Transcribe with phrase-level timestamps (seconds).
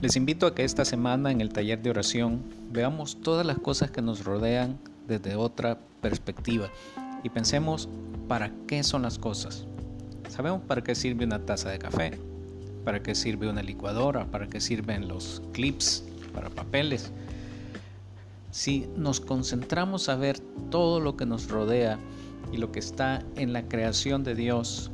[0.00, 2.40] Les invito a que esta semana en el taller de oración
[2.72, 6.70] veamos todas las cosas que nos rodean desde otra perspectiva
[7.22, 7.86] y pensemos
[8.26, 9.66] para qué son las cosas.
[10.30, 12.18] Sabemos para qué sirve una taza de café,
[12.82, 17.12] para qué sirve una licuadora, para qué sirven los clips para papeles.
[18.52, 20.38] Si nos concentramos a ver
[20.70, 21.98] todo lo que nos rodea
[22.52, 24.90] y lo que está en la creación de Dios,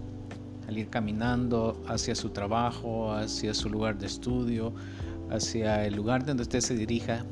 [0.67, 4.73] al ir caminando hacia su trabajo, hacia su lugar de estudio,
[5.31, 7.25] hacia el lugar donde usted se dirija,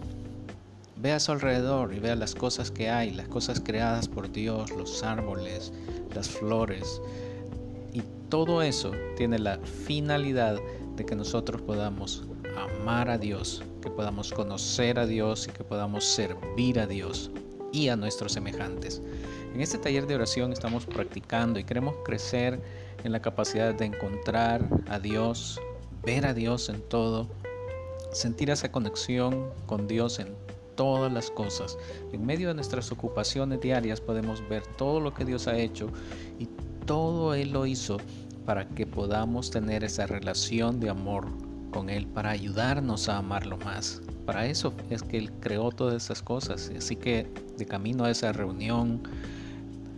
[0.96, 4.70] vea a su alrededor y vea las cosas que hay, las cosas creadas por Dios,
[4.70, 5.72] los árboles,
[6.14, 7.00] las flores.
[7.92, 10.58] Y todo eso tiene la finalidad
[10.96, 12.24] de que nosotros podamos
[12.56, 17.30] amar a Dios, que podamos conocer a Dios y que podamos servir a Dios
[17.72, 19.02] y a nuestros semejantes.
[19.52, 22.60] En este taller de oración estamos practicando y queremos crecer
[23.04, 25.60] en la capacidad de encontrar a Dios,
[26.04, 27.28] ver a Dios en todo,
[28.12, 30.34] sentir esa conexión con Dios en
[30.74, 31.78] todas las cosas.
[32.12, 35.88] En medio de nuestras ocupaciones diarias podemos ver todo lo que Dios ha hecho
[36.38, 36.48] y
[36.86, 37.98] todo Él lo hizo
[38.44, 41.26] para que podamos tener esa relación de amor
[41.70, 44.02] con Él, para ayudarnos a amarlo más.
[44.26, 46.70] Para eso es que Él creó todas esas cosas.
[46.76, 49.02] Así que de camino a esa reunión,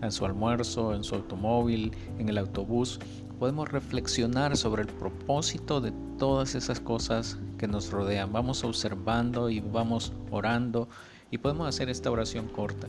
[0.03, 2.99] en su almuerzo, en su automóvil, en el autobús,
[3.39, 8.33] podemos reflexionar sobre el propósito de todas esas cosas que nos rodean.
[8.33, 10.89] Vamos observando y vamos orando
[11.31, 12.89] y podemos hacer esta oración corta.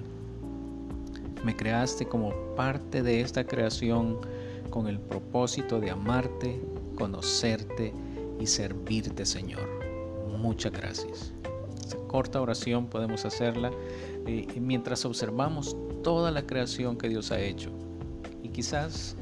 [1.44, 4.20] Me creaste como parte de esta creación
[4.70, 6.62] con el propósito de amarte,
[6.96, 7.94] conocerte
[8.40, 9.68] y servirte, Señor.
[10.38, 11.34] Muchas gracias.
[11.82, 13.72] Esta corta oración podemos hacerla
[14.26, 15.76] eh, mientras observamos
[16.08, 17.70] toda la creación que Dios ha hecho.
[18.42, 19.18] Y quizás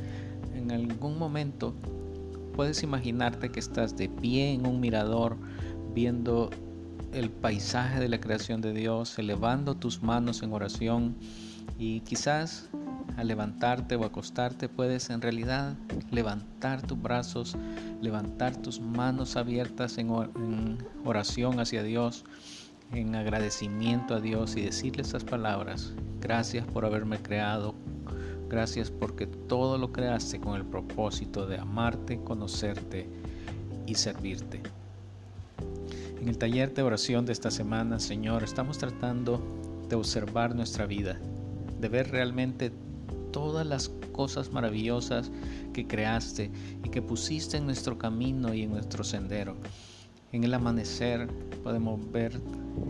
[0.54, 1.74] en algún momento
[2.56, 5.36] puedes imaginarte que estás de pie en un mirador
[5.96, 6.52] viendo
[7.12, 11.16] el paisaje de la creación de Dios, elevando tus manos en oración
[11.80, 12.70] y quizás
[13.18, 15.74] al levantarte o acostarte puedes en realidad
[16.12, 17.58] levantar tus brazos,
[18.00, 20.12] levantar tus manos abiertas en,
[21.04, 22.26] oración hacia Dios,
[22.92, 27.76] en agradecimiento a Dios y decirle esas palabras, gracias por haberme creado,
[28.48, 33.08] Gracias porque todo lo creaste con el propósito de amarte, conocerte
[33.88, 34.62] y servirte.
[36.22, 39.42] En el taller de oración de esta semana, Señor, estamos tratando
[39.90, 41.20] de observar nuestra vida,
[41.80, 42.72] de ver realmente
[43.32, 45.32] todas las cosas maravillosas
[45.74, 46.52] que creaste
[46.84, 49.56] y que pusiste en nuestro camino y en nuestro sendero.
[50.36, 51.30] En el amanecer
[51.64, 52.42] podemos ver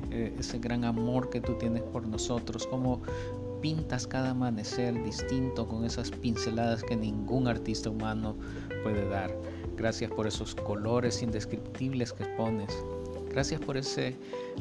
[0.10, 3.04] eh, ese gran amor que tú tienes por nosotros, como
[3.62, 8.36] pintas cada amanecer distinto con esas pinceladas que ningún artista humano
[8.82, 9.32] puede dar.
[9.78, 12.76] Gracias por esos colores indescriptibles que pones.
[13.30, 14.16] Gracias por ese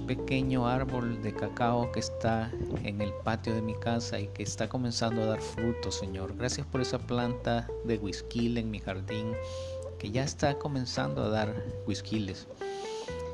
[0.06, 2.52] pequeño árbol de cacao que está
[2.82, 6.36] en el patio de mi casa y que está comenzando a dar frutos, Señor.
[6.36, 9.32] Gracias por esa planta de whisky en mi jardín
[10.10, 11.54] ya está comenzando a dar
[11.86, 12.46] whiskiles.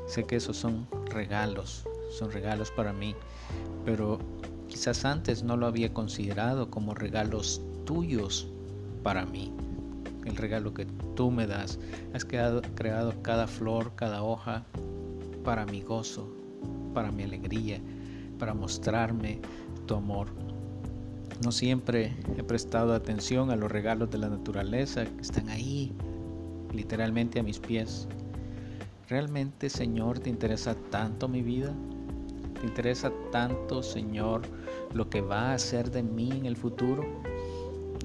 [0.07, 1.83] Sé que esos son regalos,
[2.17, 3.15] son regalos para mí,
[3.85, 4.19] pero
[4.71, 8.47] Quizás antes no lo había considerado como regalos tuyos
[9.03, 9.51] para mí.
[10.25, 11.77] El regalo que tú me das.
[12.13, 14.63] Has creado, creado cada flor, cada hoja
[15.43, 16.33] para mi gozo,
[16.93, 17.81] para mi alegría,
[18.39, 19.41] para mostrarme
[19.87, 20.29] tu amor.
[21.43, 25.91] No siempre he prestado atención a los regalos de la naturaleza que están ahí,
[26.73, 28.07] literalmente a mis pies.
[29.09, 31.73] ¿Realmente, Señor, te interesa tanto mi vida?
[32.59, 34.43] ¿Te interesa tanto, Señor,
[34.93, 37.03] lo que va a hacer de mí en el futuro?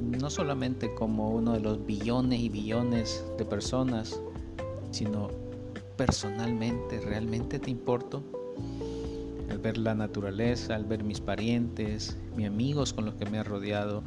[0.01, 4.21] No solamente como uno de los billones y billones de personas,
[4.91, 5.29] sino
[5.97, 8.23] personalmente, ¿realmente te importo?
[9.51, 13.45] Al ver la naturaleza, al ver mis parientes, mis amigos con los que me he
[13.45, 14.03] rodeado,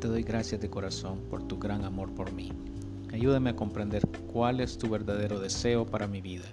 [0.00, 2.52] te doy gracias de corazón por tu gran amor por mí.
[3.12, 6.46] Ayúdame a comprender cuál es tu verdadero deseo para mi vida.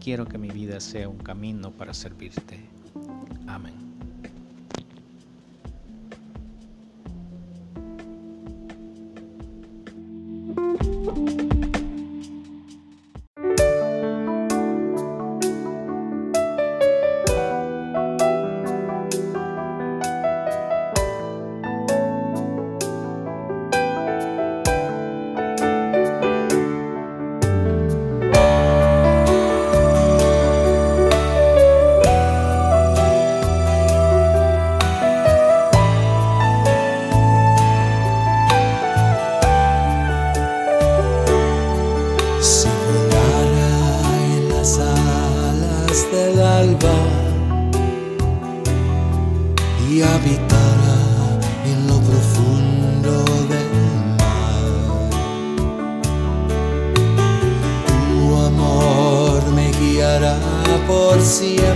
[0.00, 2.60] Quiero que mi vida sea un camino para servirte.
[3.46, 3.91] Amén.
[50.22, 50.98] habitara
[51.64, 53.70] en lo profundo del
[54.18, 54.62] mar.
[57.86, 60.38] Tu amor me guiará
[60.86, 61.71] por siempre.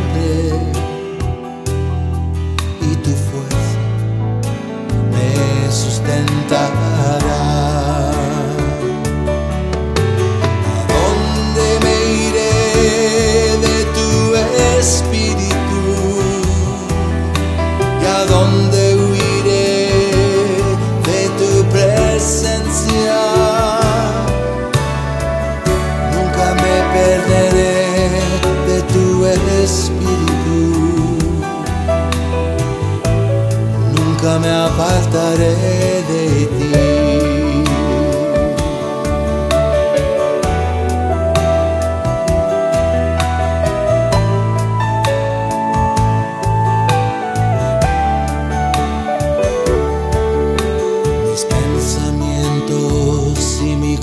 [18.17, 19.91] ¿A dónde huiré
[21.09, 23.19] de tu presencia?
[26.15, 27.77] Nunca me perderé
[28.69, 30.61] de tu espíritu.
[33.95, 35.96] Nunca me apartaré.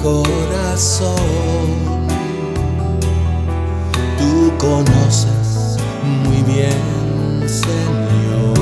[0.04, 1.16] corazón.
[4.18, 5.78] Tú conoces
[6.26, 8.60] muy bien, Señor.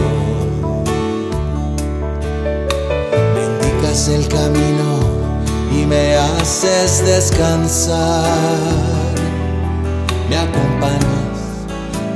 [3.34, 5.00] Me indicas el camino
[5.72, 8.28] y me haces descansar.
[10.30, 11.40] Me acompañas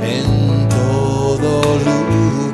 [0.02, 2.45] en todo lugar.